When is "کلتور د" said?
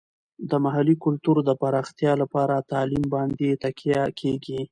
1.05-1.51